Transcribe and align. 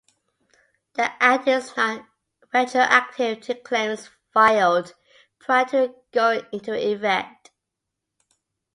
The 0.95 1.11
act 1.21 1.47
is 1.47 1.77
not 1.77 2.07
retroactive 2.51 3.41
to 3.41 3.53
claims 3.53 4.09
filed 4.33 4.95
prior 5.37 5.65
to 5.65 5.83
it 5.89 6.11
going 6.11 6.43
into 6.51 6.73
effect. 6.73 7.51